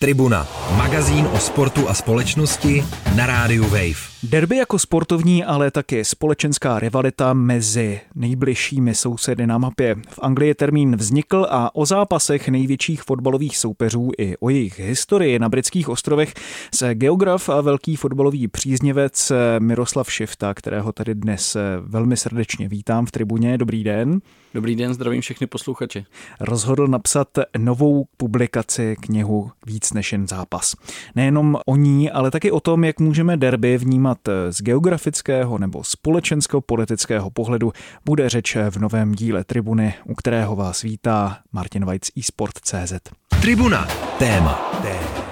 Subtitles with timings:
[0.00, 0.48] Tribuna,
[0.80, 2.84] magazín o sportu a společnosti
[3.16, 4.09] na rádiu Wave.
[4.22, 9.96] Derby jako sportovní, ale taky společenská rivalita mezi nejbližšími sousedy na mapě.
[10.08, 15.48] V Anglii termín vznikl a o zápasech největších fotbalových soupeřů i o jejich historii na
[15.48, 16.34] britských ostrovech
[16.74, 23.10] se geograf a velký fotbalový příznivec Miroslav Šifta, kterého tady dnes velmi srdečně vítám v
[23.10, 23.58] tribuně.
[23.58, 24.20] Dobrý den.
[24.54, 26.04] Dobrý den, zdravím všechny posluchače.
[26.40, 30.74] Rozhodl napsat novou publikaci knihu Víc než jen zápas.
[31.14, 34.09] Nejenom o ní, ale taky o tom, jak můžeme derby vnímat
[34.50, 37.72] z geografického nebo společenského politického pohledu,
[38.04, 42.92] bude řeč v novém díle Tribuny, u kterého vás vítá Martin Vajc eSport.cz.
[43.40, 43.88] Tribuna.
[44.18, 44.80] Téma.
[44.82, 45.30] Téma.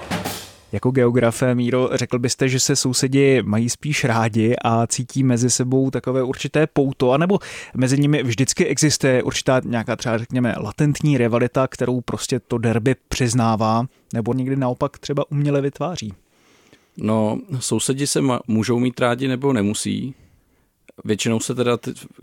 [0.73, 5.91] Jako geografé, Míro, řekl byste, že se sousedi mají spíš rádi a cítí mezi sebou
[5.91, 7.39] takové určité pouto, anebo
[7.75, 13.87] mezi nimi vždycky existuje určitá nějaká třeba řekněme latentní rivalita, kterou prostě to derby přiznává,
[14.15, 16.15] nebo někdy naopak třeba uměle vytváří?
[17.01, 20.15] No, sousedi se ma- můžou mít rádi nebo nemusí.
[21.05, 21.79] Většinou se teda,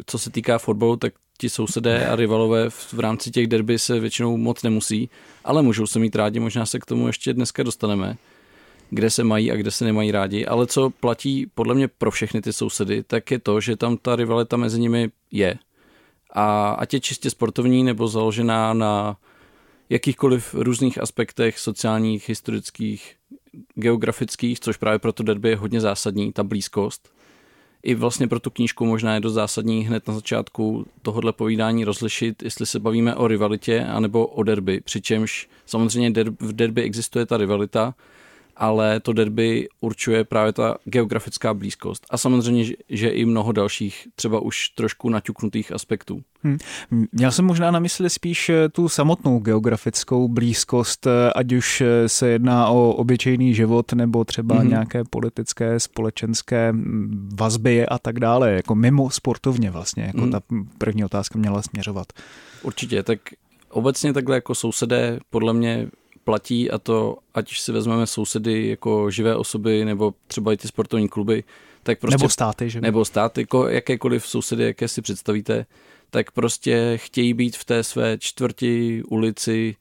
[0.05, 3.99] co se týká fotbalu, tak ti sousedé a rivalové v, v rámci těch derby se
[3.99, 5.09] většinou moc nemusí,
[5.43, 8.17] ale můžou se mít rádi, možná se k tomu ještě dneska dostaneme
[8.89, 12.41] kde se mají a kde se nemají rádi, ale co platí podle mě pro všechny
[12.41, 15.57] ty sousedy, tak je to, že tam ta rivalita mezi nimi je.
[16.33, 19.17] A ať je čistě sportovní nebo založená na
[19.89, 23.15] jakýchkoliv různých aspektech sociálních, historických,
[23.75, 27.09] geografických, což právě pro to derby je hodně zásadní, ta blízkost.
[27.83, 32.43] I vlastně pro tu knížku možná je dost zásadní hned na začátku tohohle povídání rozlišit,
[32.43, 37.93] jestli se bavíme o rivalitě anebo o derby, přičemž samozřejmě v derby existuje ta rivalita,
[38.55, 42.05] ale to derby určuje právě ta geografická blízkost.
[42.09, 46.21] A samozřejmě, že i mnoho dalších, třeba už trošku naťuknutých aspektů.
[46.43, 46.57] Hmm.
[47.11, 52.09] Měl jsem možná na mysli spíš eh, tu samotnou geografickou blízkost, eh, ať už eh,
[52.09, 54.69] se jedná o obyčejný život nebo třeba hmm.
[54.69, 60.31] nějaké politické, společenské mm, vazby a tak dále, jako mimo sportovně vlastně, jako hmm.
[60.31, 60.39] ta
[60.77, 62.07] první otázka měla směřovat.
[62.63, 63.19] Určitě, tak
[63.69, 65.87] obecně takhle jako sousedé podle mě
[66.25, 71.09] platí a to, ať si vezmeme sousedy jako živé osoby nebo třeba i ty sportovní
[71.09, 71.43] kluby,
[71.83, 72.17] tak prostě...
[72.17, 72.81] Nebo státy, že?
[72.81, 75.65] Nebo státy, jako jakékoliv sousedy, jaké si představíte,
[76.09, 79.75] tak prostě chtějí být v té své čtvrti, ulici,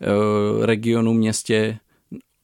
[0.00, 1.78] eh, regionu, městě,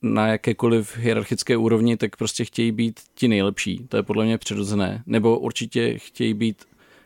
[0.03, 3.87] na jakékoliv hierarchické úrovni, tak prostě chtějí být ti nejlepší.
[3.88, 5.03] To je podle mě přirozené.
[5.06, 6.65] Nebo určitě chtějí být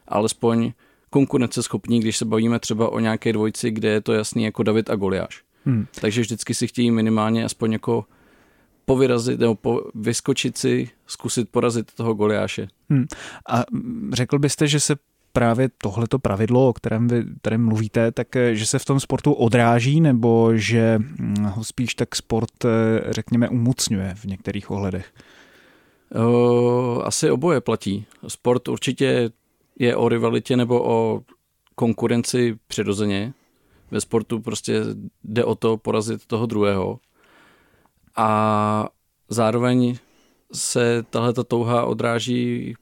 [0.08, 0.72] alespoň
[1.10, 4.96] konkurenceschopní, když se bavíme třeba o nějaké dvojci, kde je to jasný jako David a
[4.96, 5.42] Goliáš.
[5.64, 5.86] Hmm.
[6.00, 8.04] Takže vždycky si chtějí minimálně aspoň jako
[8.84, 12.68] povyrazit nebo po, vyskočit si, zkusit porazit toho Goliáše.
[12.90, 13.06] Hmm.
[13.48, 13.64] A
[14.12, 14.96] řekl byste, že se
[15.32, 19.32] právě tohleto pravidlo, o kterém vy tady mluvíte, tak eh, že se v tom sportu
[19.32, 22.68] odráží, nebo že hm, ho spíš tak sport, eh,
[23.12, 25.12] řekněme, umocňuje v některých ohledech?
[26.14, 28.06] O, asi oboje platí.
[28.28, 29.30] Sport určitě
[29.78, 31.22] je o rivalitě nebo o
[31.74, 33.32] konkurenci přirozeně,
[33.90, 34.80] ve sportu prostě
[35.24, 36.98] jde o to porazit toho druhého.
[38.16, 38.88] A
[39.28, 39.96] zároveň
[40.52, 42.74] se tahle touha odráží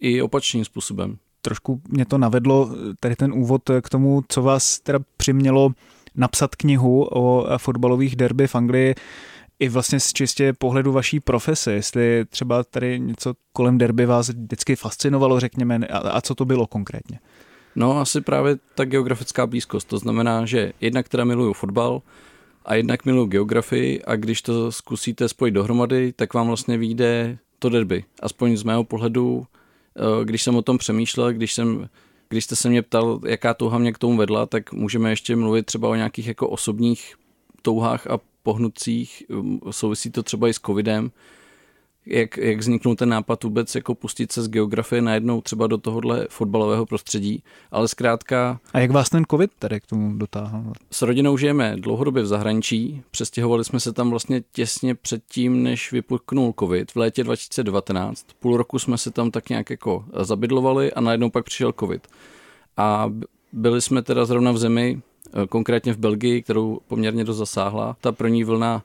[0.00, 1.18] i opačným způsobem.
[1.42, 2.70] Trošku mě to navedlo,
[3.00, 5.70] tady ten úvod k tomu, co vás teda přimělo
[6.14, 8.94] napsat knihu o fotbalových derby v Anglii,
[9.58, 14.76] i vlastně z čistě pohledu vaší profese, jestli třeba tady něco kolem derby vás vždycky
[14.76, 17.18] fascinovalo, řekněme, a, a co to bylo konkrétně?
[17.78, 19.88] No, asi právě ta geografická blízkost.
[19.88, 22.02] To znamená, že jednak teda miluju fotbal
[22.64, 27.68] a jednak miluju geografii a když to zkusíte spojit dohromady, tak vám vlastně vyjde to
[27.68, 28.04] derby.
[28.22, 29.46] Aspoň z mého pohledu,
[29.96, 31.88] eh, když jsem o tom přemýšlel, když jsem
[32.28, 35.66] když jste se mě ptal, jaká touha mě k tomu vedla, tak můžeme ještě mluvit
[35.66, 37.14] třeba o nějakých jako osobních
[37.62, 39.22] touhách a pohnutcích.
[39.70, 41.10] Souvisí to třeba i s covidem,
[42.08, 46.26] jak, jak vzniknul ten nápad vůbec jako pustit se z geografie najednou třeba do tohohle
[46.30, 48.60] fotbalového prostředí, ale zkrátka...
[48.72, 50.72] A jak vás ten covid tady k tomu dotáhl?
[50.90, 56.54] S rodinou žijeme dlouhodobě v zahraničí, přestěhovali jsme se tam vlastně těsně předtím, než vypuknul
[56.58, 58.26] covid v létě 2019.
[58.40, 62.08] Půl roku jsme se tam tak nějak jako zabydlovali a najednou pak přišel covid.
[62.76, 63.12] A
[63.52, 65.00] byli jsme teda zrovna v zemi,
[65.42, 68.82] eh, konkrétně v Belgii, kterou poměrně dost zasáhla, ta první vlna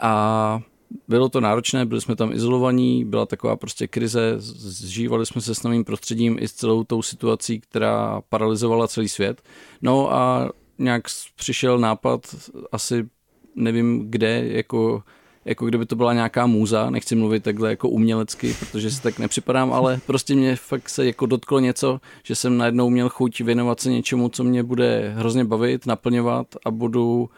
[0.00, 0.60] a
[1.08, 5.62] bylo to náročné, byli jsme tam izolovaní, byla taková prostě krize, zžívali jsme se s
[5.62, 9.42] novým prostředím i s celou tou situací, která paralizovala celý svět.
[9.82, 11.02] No a nějak
[11.36, 12.34] přišel nápad,
[12.72, 13.08] asi
[13.56, 15.02] nevím kde, jako,
[15.44, 19.72] jako kdyby to byla nějaká můza, nechci mluvit takhle jako umělecky, protože si tak nepřipadám,
[19.72, 23.90] ale prostě mě fakt se jako dotklo něco, že jsem najednou měl chuť věnovat se
[23.90, 27.30] něčemu, co mě bude hrozně bavit, naplňovat a budu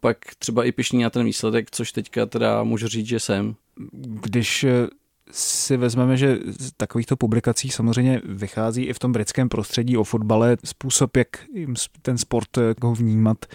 [0.00, 3.54] pak třeba i pišný na ten výsledek, což teďka teda můžu říct, že jsem.
[4.22, 4.66] Když
[5.30, 10.56] si vezmeme, že z takovýchto publikací samozřejmě vychází i v tom britském prostředí o fotbale
[10.64, 11.28] způsob, jak
[12.02, 12.48] ten sport
[12.82, 13.46] ho vnímat.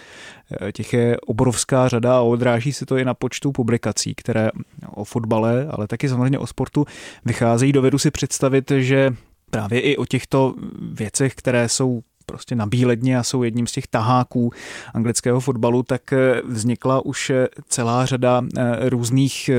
[0.60, 4.50] Eh, těch je obrovská řada a odráží se to i na počtu publikací, které
[4.90, 6.86] o fotbale, ale taky samozřejmě o sportu
[7.24, 7.72] vycházejí.
[7.72, 9.14] Dovedu si představit, že
[9.50, 10.54] právě i o těchto
[10.92, 14.50] věcech, které jsou prostě na bíledně a jsou jedním z těch taháků
[14.94, 19.50] anglického fotbalu, tak eh, vznikla už eh, celá řada eh, různých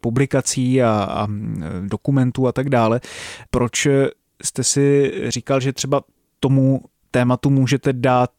[0.00, 1.28] publikací a, a
[1.80, 3.00] dokumentů a tak dále.
[3.50, 3.86] Proč
[4.42, 6.02] jste si říkal, že třeba
[6.40, 6.80] tomu
[7.10, 8.30] tématu můžete dát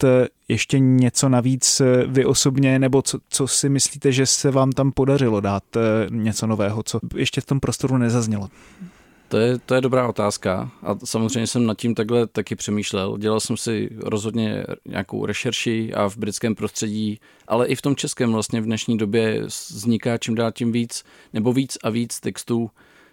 [0.48, 5.42] ještě něco navíc vy osobně, nebo co, co si myslíte, že se vám tam podařilo
[5.42, 5.64] dát
[6.10, 8.50] něco nového, co ještě v tom prostoru nezaznělo?
[9.32, 10.72] To je, to je dobrá otázka.
[10.84, 13.18] A samozřejmě jsem nad tím takhle taky přemýšlel.
[13.18, 18.32] Dělal jsem si rozhodně nějakou rešerši a v britském prostředí, ale i v tom českém
[18.32, 22.72] vlastně v dnešní době vzniká čím dál tím víc, nebo víc a víc textů,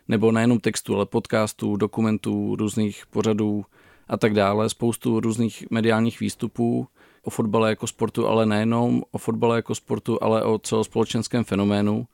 [0.08, 3.64] nebo nejenom textů, ale podcastů, dokumentů, různých pořadů
[4.08, 6.86] a tak dále, spoustu různých mediálních výstupů
[7.22, 12.06] o fotbale jako sportu, ale nejenom o fotbale jako sportu, ale o celospolečenském fenoménu.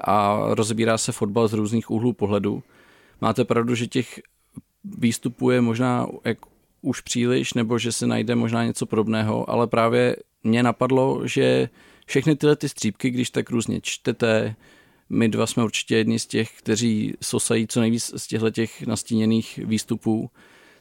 [0.00, 2.62] A rozbírá se fotbal z různých úhlů pohledu
[3.20, 4.20] máte pravdu, že těch
[4.84, 6.38] výstupů je možná jak
[6.82, 11.68] už příliš, nebo že se najde možná něco podobného, ale právě mě napadlo, že
[12.06, 14.54] všechny tyhle ty střípky, když tak různě čtete,
[15.08, 19.60] my dva jsme určitě jedni z těch, kteří sosají co nejvíc z těchto těch nastíněných
[19.64, 20.30] výstupů,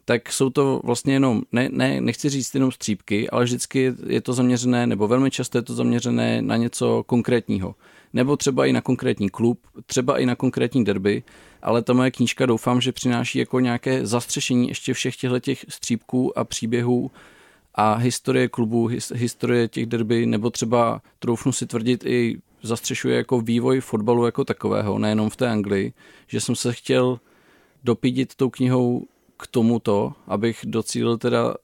[0.08, 4.34] tak jsou to vlastně jenom, ne, ne, nechci říct jenom střípky, ale vždycky je to
[4.34, 7.76] zaměřené, nebo velmi často je to zaměřené na něco konkrétního.
[8.14, 11.24] Nebo třeba i na konkrétní klub, třeba i na konkrétní derby,
[11.62, 16.40] ale ta moje knížka doufám, že přináší jako nějaké zastřešení ještě všech těchto těch střípků
[16.40, 17.12] a příběhů
[17.76, 23.80] a historie klubů, historie těch derby, nebo třeba troufnu si tvrdit i zastřešuje jako vývoj
[23.80, 25.94] fotbalu jako takového, nejenom v té Anglii,
[26.28, 27.20] že jsem se chtěl
[27.84, 29.06] dopídit tou knihou
[29.38, 31.56] k tomuto, abych docílil teda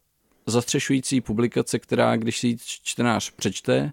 [0.46, 3.92] zastřešující publikace, která, když si čtenář přečte,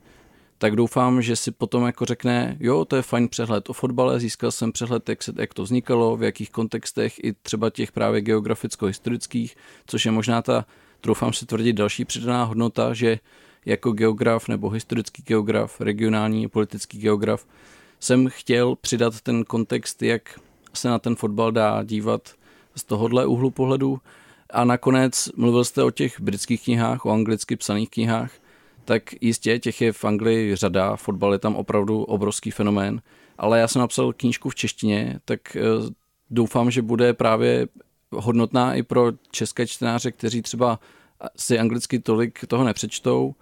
[0.59, 4.51] tak doufám, že si potom jako řekne, jo, to je fajn přehled o fotbale, získal
[4.51, 9.57] jsem přehled, jak, se, jak to vznikalo, v jakých kontextech, i třeba těch právě geograficko-historických,
[9.87, 10.67] což je možná ta,
[11.03, 13.19] doufám si tvrdit, další přidaná hodnota, že
[13.67, 17.47] jako geograf nebo historický geograf, regionální politický geograf,
[18.01, 20.41] jsem chtěl přidat ten kontext, jak
[20.75, 22.35] se na ten fotbal dá dívat
[22.77, 23.99] z tohohle úhlu pohledu.
[24.51, 28.33] A nakonec mluvil jste o těch britských knihách, o anglicky psaných knihách.
[28.85, 33.03] Tak jistě těch je v Anglii řada, fotbal je tam opravdu obrovský fenomén,
[33.39, 35.61] ale já jsem napsal knížku v češtině, tak eh,
[36.31, 37.69] doufám, že bude právě
[38.13, 40.81] hodnotná i pro české čtenáře, kteří třeba
[41.37, 43.35] si anglicky tolik toho nepřečtou,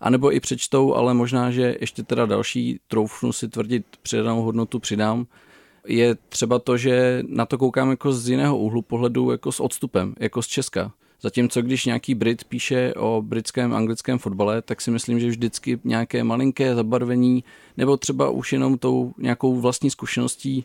[0.00, 5.26] anebo i přečtou, ale možná, že ještě teda další, troufnu si tvrdit, přidanou hodnotu přidám,
[5.86, 10.14] je třeba to, že na to koukám jako z jiného úhlu pohledu, jako s odstupem,
[10.20, 10.92] jako z Česka.
[11.22, 16.24] Zatímco když nějaký Brit píše o britském anglickém fotbale, tak si myslím, že vždycky nějaké
[16.24, 17.44] malinké zabarvení
[17.76, 20.64] nebo třeba už jenom tou nějakou vlastní zkušeností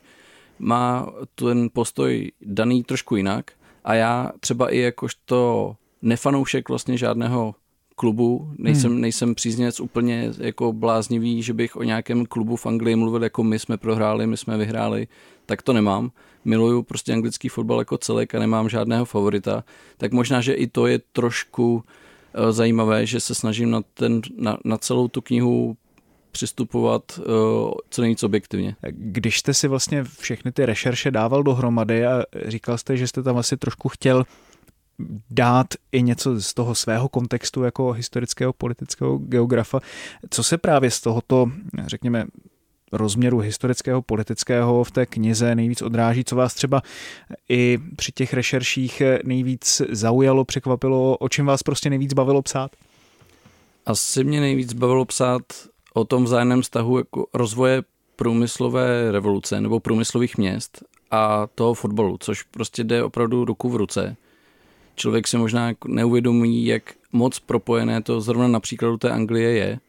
[0.59, 3.51] má ten postoj daný trošku jinak.
[3.83, 7.55] A já třeba i jakožto nefanoušek vlastně žádného
[7.95, 9.01] klubu, nejsem, hmm.
[9.01, 13.59] nejsem příznivec úplně jako bláznivý, že bych o nějakém klubu v Anglii mluvil jako my
[13.59, 15.07] jsme prohráli, my jsme vyhráli,
[15.45, 16.11] tak to nemám
[16.45, 19.63] miluju prostě anglický fotbal jako celek a nemám žádného favorita,
[19.97, 24.57] tak možná, že i to je trošku uh, zajímavé, že se snažím na, ten, na,
[24.65, 25.77] na celou tu knihu
[26.31, 27.25] přistupovat uh,
[27.89, 28.75] co nejvíc objektivně.
[28.89, 33.37] Když jste si vlastně všechny ty rešerše dával dohromady a říkal jste, že jste tam
[33.37, 34.23] asi trošku chtěl
[35.29, 39.79] dát i něco z toho svého kontextu jako historického politického geografa.
[40.29, 41.51] Co se právě z tohoto,
[41.85, 42.25] řekněme,
[42.91, 46.81] rozměru historického, politického v té knize nejvíc odráží, co vás třeba
[47.49, 52.71] i při těch rešerších nejvíc zaujalo, překvapilo, o čem vás prostě nejvíc bavilo psát?
[53.85, 55.41] Asi mě nejvíc bavilo psát
[55.93, 57.83] o tom vzájemném vztahu jako rozvoje
[58.15, 64.15] průmyslové revoluce nebo průmyslových měst a toho fotbalu, což prostě jde opravdu ruku v ruce.
[64.95, 69.79] Člověk si možná neuvědomí, jak moc propojené to zrovna například u té Anglie je,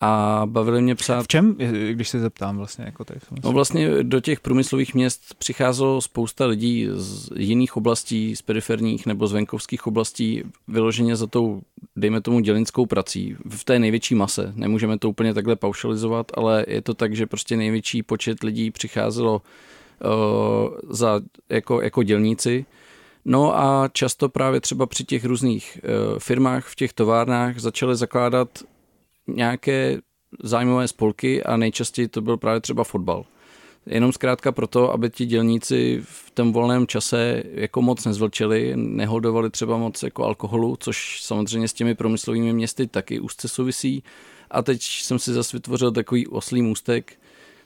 [0.00, 1.22] a bavili mě psát...
[1.22, 1.56] V čem,
[1.92, 2.84] když se zeptám vlastně?
[2.84, 8.42] Jako tady no vlastně do těch průmyslových měst přicházelo spousta lidí z jiných oblastí, z
[8.42, 11.62] periferních nebo z venkovských oblastí, vyloženě za tou,
[11.96, 14.52] dejme tomu, dělinskou prací v té největší mase.
[14.56, 19.42] Nemůžeme to úplně takhle paušalizovat, ale je to tak, že prostě největší počet lidí přicházelo
[20.04, 22.64] uh, za, jako, jako dělníci,
[23.28, 28.48] No a často právě třeba při těch různých uh, firmách, v těch továrnách začaly zakládat
[29.26, 29.98] nějaké
[30.42, 33.24] zájmové spolky a nejčastěji to byl právě třeba fotbal.
[33.86, 39.76] Jenom zkrátka proto, aby ti dělníci v tom volném čase jako moc nezvlčeli, nehodovali třeba
[39.76, 44.02] moc jako alkoholu, což samozřejmě s těmi promyslovými městy taky úzce souvisí.
[44.50, 47.12] A teď jsem si zase vytvořil takový oslý můstek,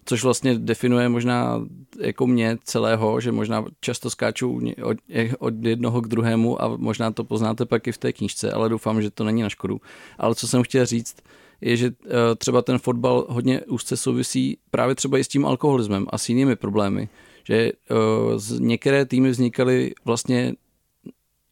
[0.04, 1.66] což vlastně definuje možná
[2.00, 4.96] jako mě celého, že možná často skáču od,
[5.38, 9.02] od jednoho k druhému a možná to poznáte pak i v té knížce, ale doufám,
[9.02, 9.80] že to není na škodu.
[10.18, 11.16] Ale co jsem chtěl říct,
[11.60, 16.06] je, že eh, třeba ten fotbal hodně úzce souvisí právě třeba i s tím alkoholismem
[16.10, 17.08] a s jinými problémy.
[17.44, 20.54] Že uh, některé týmy vznikaly vlastně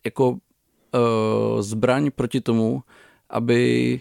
[0.04, 0.38] jako uh,
[1.60, 2.82] zbraň proti tomu,
[3.30, 4.00] aby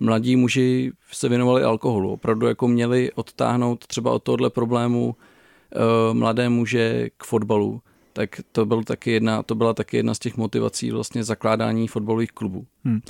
[0.00, 2.12] mladí muži se věnovali alkoholu.
[2.12, 8.66] Opravdu jako měli odtáhnout třeba od tohohle problému uh, mladé muže k fotbalu tak to,
[8.66, 12.66] byl taky jedna, to byla taky jedna z těch motivací vlastně zakládání fotbalových klubů.
[12.84, 13.00] Hmm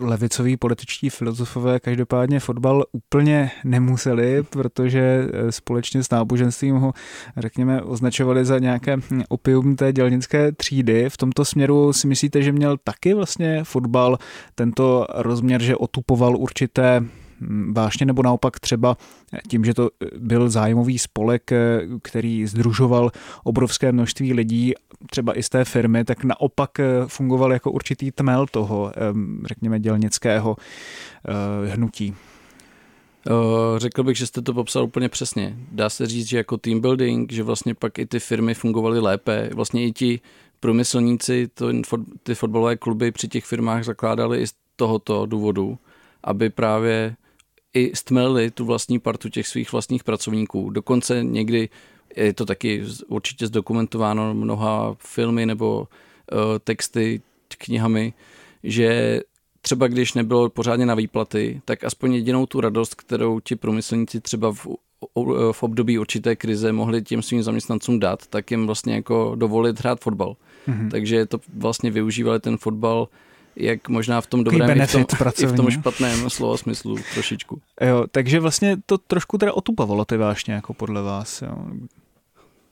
[0.00, 6.92] levicoví političtí filozofové každopádně fotbal úplně nemuseli, protože eh, společně s náboženstvím ho,
[7.36, 8.96] řekněme, označovali za nějaké
[9.28, 11.10] opium té dělnické třídy.
[11.10, 14.18] V tomto směru si myslíte, že měl taky vlastně fotbal
[14.54, 17.02] tento rozměr, že otupoval určité
[17.72, 18.96] vášně, nebo naopak třeba
[19.48, 23.10] tím, že to byl zájmový spolek, eh, který združoval
[23.44, 24.72] obrovské množství lidí,
[25.10, 28.92] třeba i z té firmy, tak naopak eh, fungoval jako určitý tmel toho,
[29.46, 30.56] řekněme, dělnického
[31.28, 32.14] eh, hnutí.
[33.76, 35.56] Řekl bych, že jste to popsal úplně přesně.
[35.72, 39.50] Dá se říct, že jako team building, že vlastně pak i ty firmy fungovaly lépe.
[39.54, 40.20] Vlastně i ti
[40.60, 41.68] průmyslníci, to,
[42.22, 45.78] ty fotbalové kluby při těch firmách zakládali i z tohoto důvodu,
[46.24, 47.16] aby právě
[47.76, 50.70] i stmelili tu vlastní partu těch svých vlastních pracovníků.
[50.70, 51.68] Dokonce někdy
[52.16, 57.20] je to taky určitě zdokumentováno mnoha filmy nebo uh, texty,
[57.58, 58.12] knihami,
[58.62, 59.20] že
[59.60, 64.52] třeba když nebylo pořádně na výplaty, tak aspoň jedinou tu radost, kterou ti průmyslníci třeba
[64.52, 64.66] v,
[65.52, 70.00] v období určité krize mohli těm svým zaměstnancům dát, tak jim vlastně jako dovolit hrát
[70.00, 70.36] fotbal.
[70.68, 70.90] Mm-hmm.
[70.90, 73.08] Takže to vlastně využívali ten fotbal
[73.56, 75.04] jak možná v tom dobrém i v tom,
[75.38, 77.60] i v tom špatném slova smyslu trošičku.
[77.80, 81.42] Jo, takže vlastně to trošku teda otupavalo ty vášně, jako podle vás.
[81.42, 81.56] Jo.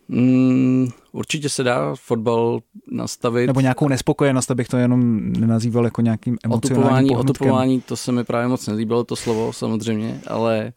[0.09, 2.61] Mm, určitě se dá fotbal
[2.91, 3.47] nastavit.
[3.47, 8.25] Nebo nějakou nespokojenost, abych to jenom nenazýval jako nějakým emocionálním otupování, otupování, to se mi
[8.25, 10.73] právě moc nelíbilo, to slovo samozřejmě, ale,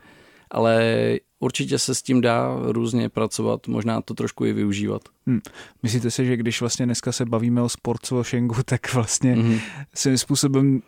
[0.51, 0.93] ale
[1.39, 5.01] určitě se s tím dá různě pracovat, možná to trošku i využívat.
[5.27, 5.41] Hmm.
[5.83, 9.61] Myslíte si, že když vlastně dneska se bavíme o sportswashingu, tak vlastně mm-hmm.
[9.93, 10.81] svým způsobem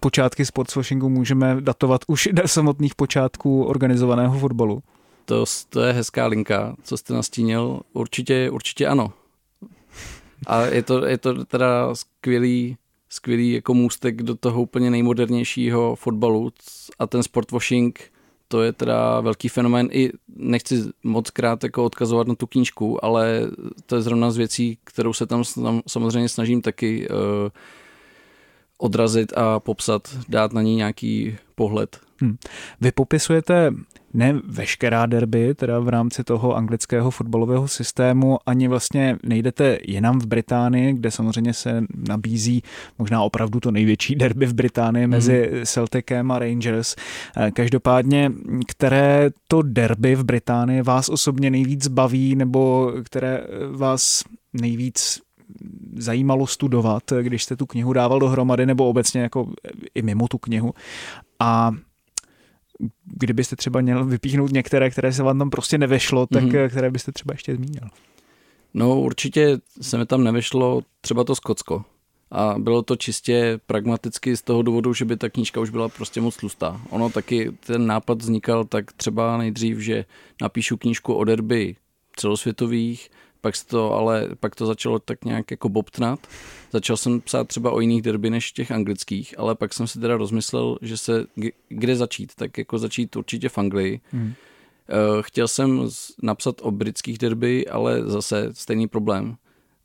[0.00, 4.82] počátky sportswashingu můžeme datovat už do samotných počátků organizovaného fotbalu?
[5.24, 7.80] To, to je hezká linka, co jste nastínil.
[7.92, 9.12] Určitě, určitě ano.
[10.46, 12.76] A je to, je to teda skvělý,
[13.08, 16.52] skvělý jako můstek do toho úplně nejmodernějšího fotbalu
[16.98, 18.13] a ten sportwashing
[18.48, 19.88] to je teda velký fenomén.
[19.92, 23.40] I nechci moc krát jako odkazovat na tu knížku, ale
[23.86, 25.42] to je zrovna z věcí, kterou se tam
[25.86, 27.16] samozřejmě snažím taky uh,
[28.78, 32.00] odrazit a popsat, dát na ní nějaký pohled.
[32.20, 32.36] Hmm.
[32.80, 33.72] Vy popisujete
[34.14, 40.26] ne veškerá derby, teda v rámci toho anglického fotbalového systému, ani vlastně nejdete jinam v
[40.26, 42.62] Británii, kde samozřejmě se nabízí
[42.98, 45.64] možná opravdu to největší derby v Británii mezi hmm.
[45.64, 46.96] Celticem a Rangers.
[47.36, 48.32] Eh, každopádně,
[48.66, 55.20] které to derby v Británii vás osobně nejvíc baví, nebo které vás nejvíc
[55.96, 59.52] zajímalo studovat, když jste tu knihu dával dohromady, nebo obecně jako
[59.94, 60.74] i mimo tu knihu.
[61.40, 61.70] A
[63.04, 66.68] kdybyste třeba měl vypíchnout některé, které se vám tam prostě nevešlo, tak mm-hmm.
[66.68, 67.88] které byste třeba ještě zmínil?
[68.74, 71.84] No určitě se mi tam nevešlo třeba to Skotsko.
[72.30, 76.20] A bylo to čistě pragmaticky z toho důvodu, že by ta knížka už byla prostě
[76.20, 76.80] moc tlustá.
[76.90, 80.04] Ono taky, ten nápad vznikal tak třeba nejdřív, že
[80.42, 81.76] napíšu knížku o derby
[82.16, 83.10] celosvětových,
[83.44, 86.26] pak to ale pak to začalo tak nějak jako bobtnat.
[86.72, 90.16] Začal jsem psát třeba o jiných derby než těch anglických, ale pak jsem si teda
[90.16, 91.26] rozmyslel, že se
[91.68, 94.00] kde začít, tak jako začít určitě v Anglii.
[94.12, 94.32] Hmm.
[94.88, 95.88] Eh, chtěl jsem
[96.22, 99.36] napsat o britských derby, ale zase stejný problém.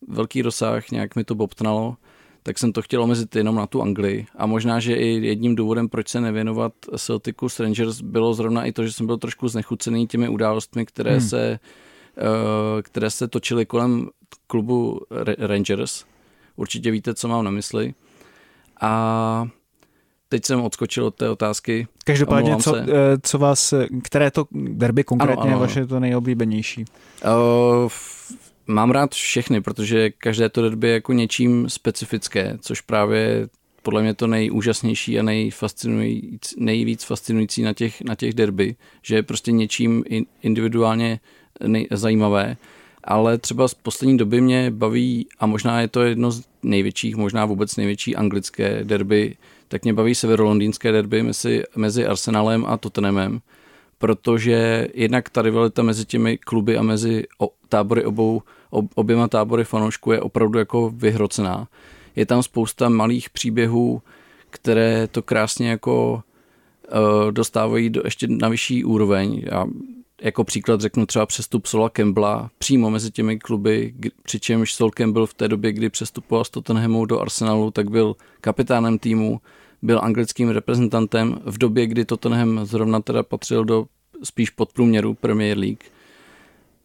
[0.08, 1.98] Velký rozsah, nějak mi to bobtnalo,
[2.44, 4.28] tak jsem to chtěl omezit jenom na tu Anglii.
[4.36, 8.86] A možná, že i jedním důvodem, proč se nevěnovat Celticu Strangers, bylo zrovna i to,
[8.86, 11.22] že jsem byl trošku znechucený těmi událostmi, které hmm.
[11.22, 11.60] se
[12.82, 14.10] které se točily kolem
[14.48, 15.02] klubu
[15.38, 16.06] Rangers.
[16.56, 17.94] Určitě víte, co mám na mysli.
[18.82, 19.48] A
[20.30, 21.88] teď jsem odskočil od té otázky.
[22.04, 22.86] Každopádně, co, eh,
[23.24, 23.74] co vás,
[24.04, 25.60] které to derby konkrétně ano, ano.
[25.60, 26.86] vaše to nejoblíbenější?
[27.84, 27.92] Uh,
[28.68, 33.50] mám rád všechny, protože každé to derby je jako něčím specifické, což právě
[33.84, 39.24] podle mě to nejúžasnější a nejfascinující, nejvíc fascinující na těch, na těch derby, že je
[39.24, 40.04] prostě něčím
[40.42, 41.20] individuálně
[41.68, 42.58] nej, zajímavé.
[43.04, 47.46] Ale třeba z poslední doby mě baví, a možná je to jedno z největších, možná
[47.46, 49.36] vůbec největší anglické derby,
[49.68, 53.42] tak mě baví severolondýnské derby mezi, mezi Arsenalem a Tottenhamem,
[53.98, 57.24] protože jednak ta rivalita mezi těmi kluby a mezi
[57.70, 58.42] tábory obou,
[58.96, 61.68] oběma tábory fanoušků je opravdu jako vyhrocená.
[62.16, 64.02] Je tam spousta malých příběhů,
[64.50, 66.24] které to krásně jako
[66.92, 69.42] uh, dostávají do, ještě na vyšší úroveň.
[69.46, 69.66] Já
[70.22, 75.34] jako příklad řeknu třeba přestup Sola Campbella přímo mezi těmi kluby, přičemž Sol Campbell v
[75.34, 79.42] té době, kdy přestupoval z Tottenhamu do Arsenalu, tak byl kapitánem týmu,
[79.82, 83.86] byl anglickým reprezentantem v době, kdy Tottenham zrovna teda patřil do
[84.24, 85.84] spíš podprůměru Premier League.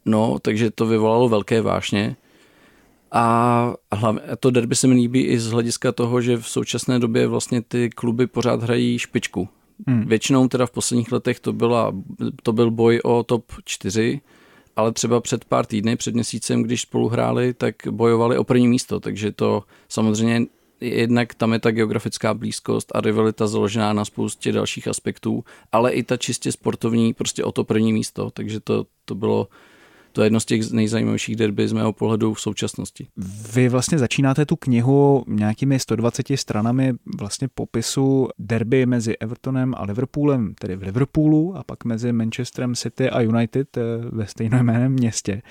[0.05, 2.17] No, takže to vyvolalo velké vášně.
[3.13, 7.27] A hlavně to derby se mi líbí i z hlediska toho, že v současné době
[7.27, 9.49] vlastně ty kluby pořád hrají špičku.
[9.87, 10.05] Hmm.
[10.09, 11.93] Většinou teda v posledních letech to, byla,
[12.43, 14.21] to byl boj o top 4,
[14.77, 19.01] ale třeba před pár týdny, před měsícem, když spolu hráli, tak bojovali o první místo,
[19.01, 20.47] takže to samozřejmě
[20.81, 26.03] jednak tam je ta geografická blízkost a rivalita založená na spoustě dalších aspektů, ale i
[26.03, 29.49] ta čistě sportovní prostě o to první místo, takže to, to bylo
[30.15, 33.07] to je jedno z těch nejzajímavějších derby z mého pohledu v současnosti.
[33.55, 40.55] Vy vlastně začínáte tu knihu nějakými 120 stranami vlastně popisu derby mezi Evertonem a Liverpoolem,
[40.55, 43.81] tedy v Liverpoolu a pak mezi Manchesterem City a United eh,
[44.11, 45.43] ve stejnojmeném městě.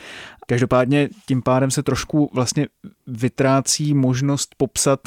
[0.47, 2.67] Každopádně tím pádem se trošku vlastně
[3.07, 4.99] vytrácí možnost popsat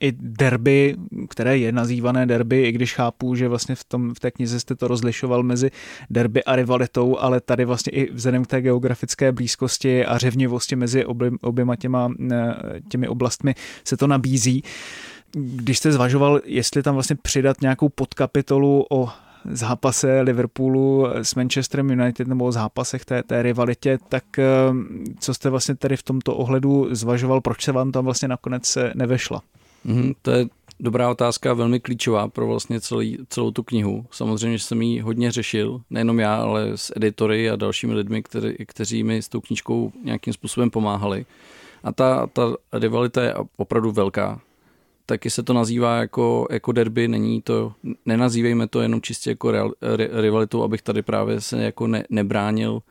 [0.00, 0.96] i derby,
[1.28, 4.74] které je nazývané derby, i když chápu, že vlastně v, tom, v té knize jste
[4.74, 5.70] to rozlišoval mezi
[6.10, 11.04] derby a rivalitou, ale tady vlastně i vzhledem k té geografické blízkosti a řevnivosti mezi
[11.04, 12.54] obě, oběma těma, eh,
[12.88, 14.62] těmi oblastmi se to nabízí.
[15.32, 19.08] Když jste zvažoval, jestli tam vlastně přidat nějakou podkapitolu o
[19.50, 24.44] zápase Liverpoolu s Manchesterem United nebo o zápasech té, té rivalitě, tak eh,
[25.20, 29.42] co jste vlastně tady v tomto ohledu zvažoval, proč se vám tam vlastně nakonec nevešla?
[29.86, 30.46] Mm, to je
[30.80, 34.06] dobrá otázka, velmi klíčová pro vlastně celý, celou tu knihu.
[34.10, 38.54] Samozřejmě, že jsem ji hodně řešil, nejenom já, ale s editory a dalšími lidmi, který,
[38.66, 41.26] kteří mi s tou knížkou nějakým způsobem pomáhali.
[41.82, 44.40] A ta, ta rivalita je opravdu velká.
[45.06, 47.72] Taky se to nazývá jako, jako derby, není to,
[48.06, 49.72] nenazývejme to jenom čistě jako real,
[50.12, 52.82] rivalitu, abych tady právě se jako ne, nebránil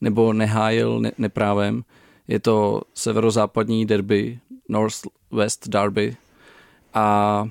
[0.00, 1.84] nebo nehájil ne, neprávem.
[2.28, 6.16] Je to severozápadní derby, North-West Derby,
[6.94, 7.48] a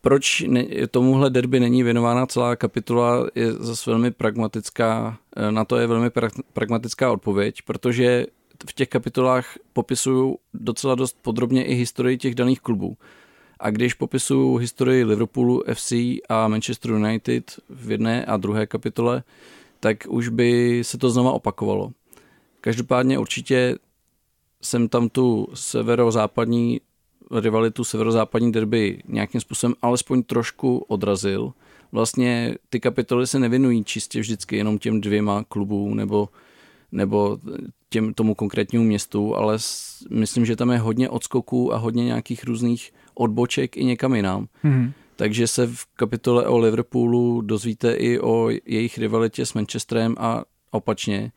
[0.00, 5.76] proč ne, tomuhle derby není věnována celá kapitola, je zase velmi pragmatická, eh, na to
[5.76, 8.26] je velmi pra, pragmatická odpověď, protože
[8.70, 12.96] v těch kapitolách popisuju docela dost podrobně i historii těch daných klubů.
[13.60, 15.92] A když popisuju historii Liverpoolu, FC
[16.28, 19.22] a Manchester United v jedné a druhé kapitole,
[19.80, 21.90] tak už by se to znova opakovalo.
[22.60, 23.78] Každopádně určitě
[24.62, 26.80] jsem tam tu severozápadní
[27.30, 31.52] rivalitu severozápadní derby nějakým způsobem alespoň trošku odrazil.
[31.92, 36.28] Vlastně ty kapitoly se nevěnují čistě vždycky jenom těm dvěma klubům nebo,
[36.92, 37.38] nebo
[37.88, 42.44] těm, tomu konkrétnímu městu, ale s, myslím, že tam je hodně odskoků a hodně nějakých
[42.44, 44.46] různých odboček i někam jinam.
[44.64, 44.92] Mm-hmm.
[45.16, 51.32] Takže se v kapitole o Liverpoolu dozvíte i o jejich rivalitě s Manchesterem a opačně.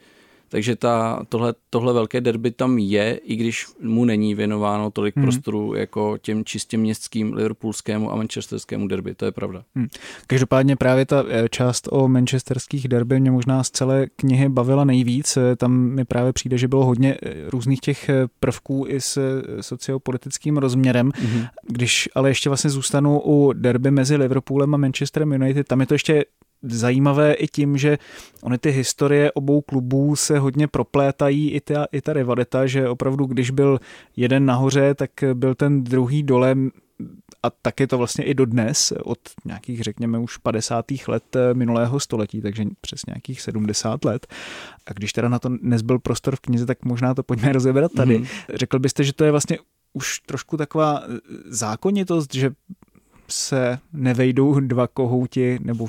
[0.49, 5.25] Takže ta, tohle, tohle velké derby tam je, i když mu není věnováno tolik hmm.
[5.25, 9.63] prostoru jako těm čistě městským liverpoolskému a manchesterskému derby, to je pravda.
[9.75, 9.87] Hmm.
[10.27, 15.37] Každopádně právě ta eh, část o manchesterských derby mě možná z celé knihy bavila nejvíc.
[15.37, 18.09] Eh, tam mi právě přijde, že bylo hodně eh, různých těch
[18.39, 21.11] prvků i s sociopolitickým rozměrem.
[21.15, 21.43] Hmm.
[21.67, 25.93] Když ale ještě vlastně zůstanu u derby mezi Liverpoolem a Manchesterem United, tam je to
[25.93, 26.25] ještě
[26.61, 27.97] zajímavé i tím, že
[28.41, 33.25] ony ty historie obou klubů se hodně proplétají i ta, i ta rivalita, že opravdu
[33.25, 33.79] když byl
[34.15, 36.55] jeden nahoře, tak byl ten druhý dole
[37.43, 40.85] a tak je to vlastně i dodnes, od nějakých, řekněme, už 50.
[41.07, 44.27] let minulého století, takže přes nějakých 70 let.
[44.85, 48.19] A když teda na to nezbyl prostor v knize, tak možná to pojďme rozebrat tady.
[48.19, 48.27] Mm-hmm.
[48.53, 49.57] Řekl byste, že to je vlastně
[49.93, 51.03] už trošku taková
[51.45, 52.51] zákonitost, že
[53.29, 55.87] se nevejdou dva kohouti nebo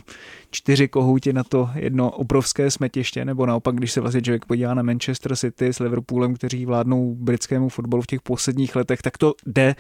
[0.51, 4.83] čtyři kohouti na to jedno obrovské smetiště, nebo naopak, když se vlastně člověk podívá na
[4.83, 9.75] Manchester City s Liverpoolem, kteří vládnou britskému fotbalu v těch posledních letech, tak to jde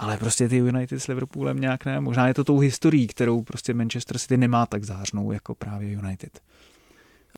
[0.00, 2.00] ale prostě ty United s Liverpoolem nějak ne.
[2.00, 6.40] Možná je to tou historií, kterou prostě Manchester City nemá tak zářnou jako právě United.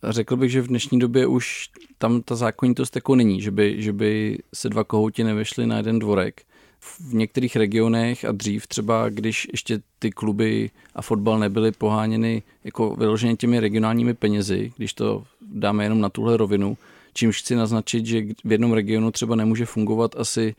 [0.09, 3.93] Řekl bych, že v dnešní době už tam ta zákonitost jako není, že by, že
[3.93, 6.43] by se dva kohouti nevešli na jeden dvorek.
[6.83, 12.97] V některých regionech a dřív třeba, když ještě ty kluby a fotbal nebyly poháněny jako
[12.97, 16.77] vyloženě těmi regionálními penězi, když to dáme jenom na tuhle rovinu,
[17.15, 20.55] čímž chci naznačit, že v jednom regionu třeba nemůže fungovat asi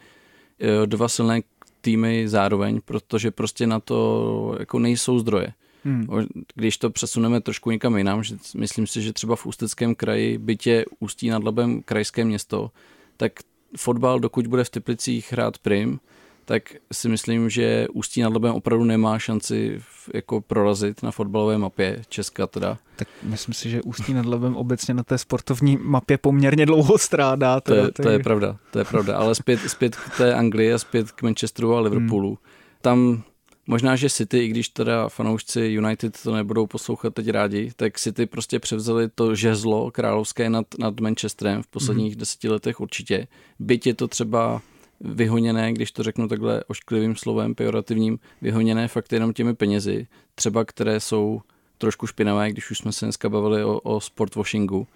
[0.59, 1.41] e, dva silné
[1.81, 5.47] týmy zároveň, protože prostě na to jako nejsou zdroje.
[5.85, 6.07] Hmm.
[6.55, 10.85] Když to přesuneme trošku někam jinam, že myslím si, že třeba v Ústeckém kraji, bytě
[10.99, 12.71] Ústí nad Labem krajské město,
[13.17, 13.31] tak
[13.77, 15.99] fotbal, dokud bude v Teplicích hrát prim,
[16.45, 19.81] tak si myslím, že Ústí nad Labem opravdu nemá šanci
[20.13, 22.77] jako prorazit na fotbalové mapě Česka teda.
[22.95, 27.61] Tak myslím si, že Ústí nad Labem obecně na té sportovní mapě poměrně dlouho strádá.
[27.61, 30.73] Teda, to, je, to je pravda, to je pravda, ale zpět, zpět k té Anglii
[30.73, 32.29] a zpět k Manchesteru a Liverpoolu.
[32.29, 32.37] Hmm.
[32.81, 33.23] Tam
[33.67, 38.25] Možná, že City, i když teda fanoušci United to nebudou poslouchat teď rádi, tak City
[38.25, 42.19] prostě převzali to žezlo královské nad, nad Manchesterem v posledních mm-hmm.
[42.19, 43.27] deseti letech určitě.
[43.59, 44.61] Byť je to třeba
[45.01, 50.99] vyhoněné, když to řeknu takhle ošklivým slovem, pejorativním, vyhoněné fakt jenom těmi penězi, třeba které
[50.99, 51.41] jsou
[51.77, 54.87] trošku špinavé, když už jsme se dneska bavili o, o sportwashingu.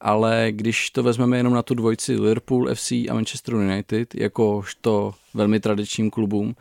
[0.00, 5.60] Ale když to vezmeme jenom na tu dvojici Liverpool FC a Manchester United, jakožto velmi
[5.60, 6.54] tradičním klubům,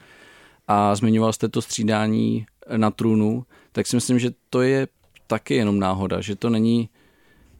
[0.67, 2.45] a zmiňoval jste to střídání
[2.77, 4.87] na trůnu, tak si myslím, že to je
[5.27, 6.89] taky jenom náhoda, že to není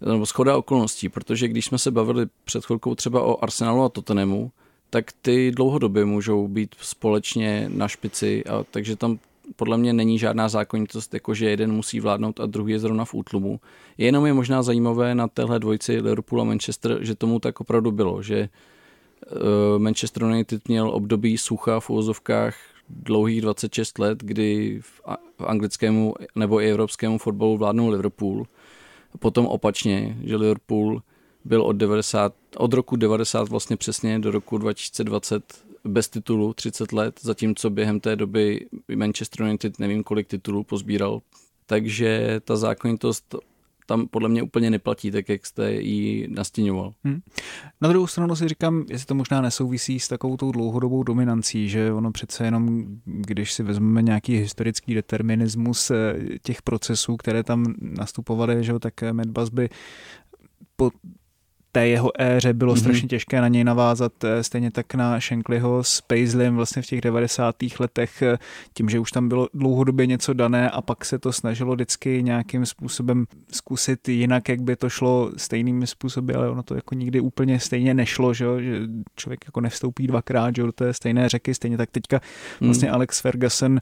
[0.02, 4.52] nebo schoda okolností, protože když jsme se bavili před chvilkou třeba o Arsenalu a Tottenhamu,
[4.90, 9.20] tak ty dlouhodobě můžou být společně na špici, a takže tam
[9.56, 13.14] podle mě není žádná zákonitost, jako že jeden musí vládnout a druhý je zrovna v
[13.14, 13.60] útlumu.
[13.98, 18.22] Jenom je možná zajímavé na téhle dvojici Liverpool a Manchester, že tomu tak opravdu bylo,
[18.22, 18.50] že eh,
[19.78, 22.56] Manchester United měl období sucha v úvozovkách
[22.90, 25.02] dlouhých 26 let, kdy v
[25.46, 28.46] anglickému nebo i evropskému fotbalu vládnul Liverpool.
[29.20, 31.02] Potom opačně, že Liverpool
[31.46, 37.20] byl od, 90, od roku 90 vlastně přesně do roku 2020 bez titulu 30 let,
[37.22, 41.22] zatímco během té doby Manchester United nevím kolik titulů pozbíral.
[41.66, 43.36] Takže ta zákonitost
[43.86, 46.94] tam podle mě úplně neplatí, tak jak jste ji nastěňoval.
[47.04, 47.20] Hmm.
[47.82, 51.94] Na druhou stranu si říkám, jestli to možná nesouvisí s takovou tou dlouhodobou dominancí, že
[51.94, 58.64] ono přece jenom, když si vezmeme nějaký historický determinismus eh, těch procesů, které tam nastupovaly,
[58.64, 59.70] že tak Matt Busby
[60.76, 60.92] po
[61.76, 62.80] té jeho éře bylo mm-hmm.
[62.80, 67.02] strašně těžké na něj navázat, eh, stejně tak na Shanklyho s Paisleym vlastně v těch
[67.02, 67.56] 90.
[67.80, 68.38] letech, eh,
[68.74, 72.66] tím, že už tam bylo dlouhodobě něco dané a pak se to snažilo vždycky nějakým
[72.66, 77.60] způsobem zkusit jinak, jak by to šlo stejnými způsoby, ale ono to jako nikdy úplně
[77.60, 78.80] stejně nešlo, že, že
[79.16, 82.22] člověk jako nevstoupí dvakrát že, do té stejné řeky, stejně tak teďka
[82.62, 82.68] mm.
[82.68, 83.80] vlastně Alex Ferguson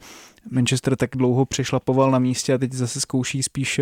[0.51, 3.79] Manchester tak dlouho přešlapoval na místě a teď zase zkouší spíš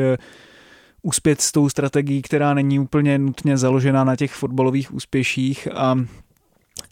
[1.02, 5.96] uspět s tou strategií, která není úplně nutně založená na těch fotbalových úspěších a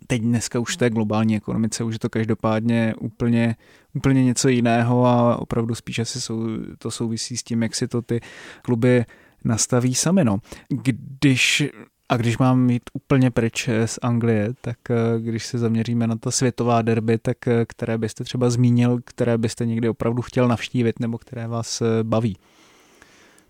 [0.07, 3.55] teď dneska už té globální ekonomice už je to každopádně úplně,
[3.93, 8.01] úplně něco jiného a opravdu spíš asi sou, to souvisí s tím, jak si to
[8.01, 8.19] ty
[8.61, 9.05] kluby
[9.45, 10.23] nastaví sami.
[10.23, 10.37] No.
[10.69, 11.63] Když
[12.11, 16.31] a když mám jít úplně pryč z Anglie, tak eh, když se zaměříme na ta
[16.31, 21.17] světová derby, tak eh, které byste třeba zmínil, které byste někdy opravdu chtěl navštívit nebo
[21.17, 22.37] které vás eh, baví?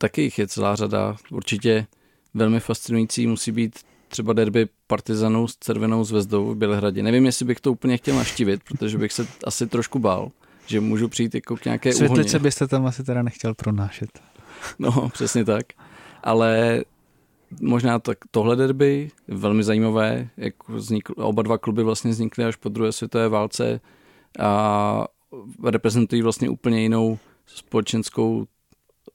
[0.02, 1.16] Taky jich je celá řada.
[1.32, 1.88] Určitě
[2.34, 7.04] velmi fascinující musí být třeba derby Partizanů s Červenou zvezdou v Bělehradě.
[7.04, 10.32] Nevím, jestli bych to úplně chtěl naštívit, protože bych se asi trošku bál,
[10.66, 12.44] že můžu přijít jako k nějaké Světlice úhoně.
[12.44, 14.10] byste tam asi teda nechtěl pronášet.
[14.80, 15.66] No, přesně tak.
[16.24, 16.84] Ale
[17.62, 22.70] možná tak tohle derby, velmi zajímavé, jak vznikl, oba dva kluby vlastně vznikly až po
[22.70, 23.82] druhé světové válce
[24.40, 25.06] a
[25.64, 28.48] reprezentují vlastně úplně jinou společenskou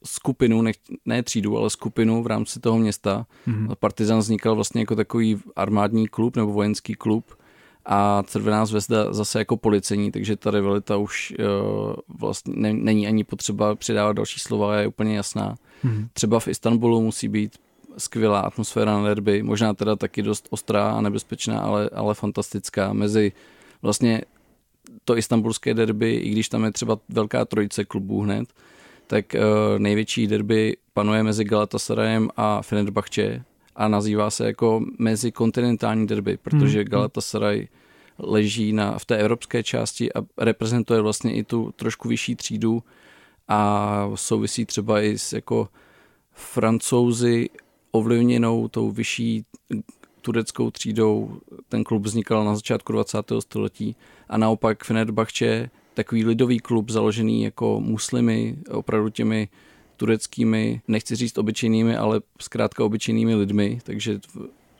[0.05, 0.73] skupinu, ne,
[1.05, 3.27] ne třídu, ale skupinu v rámci toho města.
[3.49, 3.75] Mm-hmm.
[3.75, 7.25] Partizan vznikal vlastně jako takový armádní klub nebo vojenský klub
[7.87, 13.25] a Červená zvezda zase jako policení, takže ta rivalita už uh, vlastně ne, není ani
[13.25, 15.55] potřeba přidávat další slova, je úplně jasná.
[15.85, 16.09] Mm-hmm.
[16.12, 17.59] Třeba v Istanbulu musí být
[17.99, 22.93] skvělá atmosféra na derby, možná teda taky dost ostrá a nebezpečná, ale, ale fantastická.
[22.93, 23.33] Mezi
[23.83, 24.23] vlastně
[25.05, 28.49] to istambulské derby, i když tam je třeba velká trojice klubů hned,
[29.14, 33.44] tak uh, největší derby panuje mezi Galatasarayem a Fenerbahce
[33.77, 36.88] a nazývá se jako mezikontinentální derby, protože hmm.
[36.88, 37.68] Galatasaray
[38.18, 42.83] leží na, v té evropské části a reprezentuje vlastně i tu trošku vyšší třídu
[43.48, 45.68] a souvisí třeba i s jako
[46.33, 47.48] francouzi
[47.90, 49.44] ovlivněnou tou vyšší
[50.20, 51.40] tureckou třídou.
[51.68, 53.18] Ten klub vznikal na začátku 20.
[53.40, 53.96] století
[54.29, 59.48] a naopak Fenerbahce takový lidový klub založený jako muslimy, opravdu těmi
[59.96, 64.20] tureckými, nechci říct obyčejnými, ale zkrátka obyčejnými lidmi, takže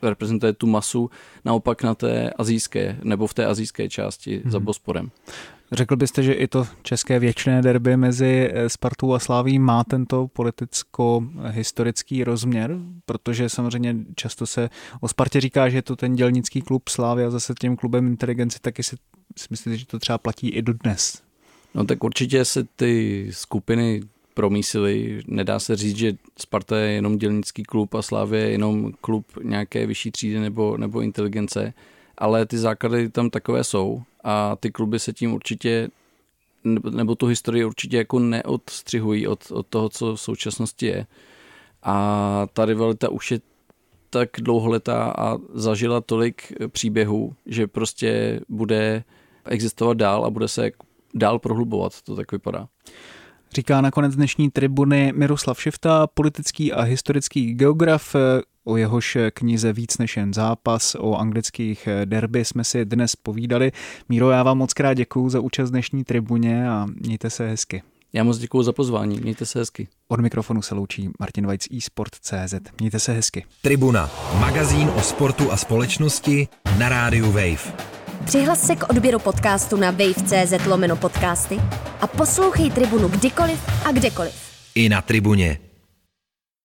[0.09, 1.09] reprezentuje tu masu,
[1.45, 4.51] naopak na té azijské, nebo v té azijské části hmm.
[4.51, 4.65] za mhm.
[4.65, 5.11] Bosporem.
[5.71, 10.27] Řekl byste, že i to české věčné derby mezi eh, Spartou a Sláví má tento
[10.27, 14.69] politicko-historický rozměr, protože samozřejmě často se
[15.01, 18.59] o Spartě říká, že je to ten dělnický klub Slávy a zase tím klubem inteligence,
[18.61, 18.95] taky si,
[19.37, 21.21] si myslíte, že to třeba platí i dodnes?
[21.75, 24.01] No tak určitě se ty skupiny
[24.35, 25.21] promísili.
[25.27, 29.85] Nedá se říct, že Sparta je jenom dělnický klub a Slávě je jenom klub nějaké
[29.87, 31.73] vyšší třídy nebo, nebo inteligence,
[32.17, 35.89] ale ty základy tam takové jsou a ty kluby se tím určitě
[36.91, 41.05] nebo tu historii určitě jako neodstřihují od, od toho, co v současnosti je.
[41.83, 43.39] A ta rivalita už je
[44.09, 49.03] tak dlouholetá a zažila tolik příběhů, že prostě bude
[49.45, 50.71] existovat dál a bude se
[51.13, 52.67] dál prohlubovat, to tak vypadá.
[53.55, 58.15] Říká nakonec dnešní tribuny Miroslav Šifta, politický a historický geograf,
[58.63, 63.71] O jehož knize Víc než jen zápas, o anglických derby jsme si dnes povídali.
[64.09, 67.83] Míro, já vám moc krát děkuju za účast dnešní tribuně a mějte se hezky.
[68.13, 69.87] Já moc děkuji za pozvání, mějte se hezky.
[70.07, 72.53] Od mikrofonu se loučí Martin Vajc eSport.cz.
[72.79, 73.45] Mějte se hezky.
[73.61, 76.47] Tribuna, magazín o sportu a společnosti
[76.79, 78.04] na rádiu Wave.
[78.25, 81.59] Přihlas se k odběru podcastu na wave.cz lomeno podcasty
[82.01, 84.33] a poslouchej Tribunu kdykoliv a kdekoliv.
[84.75, 85.59] I na Tribuně